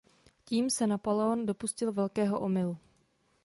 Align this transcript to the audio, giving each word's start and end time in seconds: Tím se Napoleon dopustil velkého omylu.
Tím 0.45 0.69
se 0.69 0.87
Napoleon 0.87 1.45
dopustil 1.45 1.93
velkého 1.93 2.39
omylu. 2.39 2.77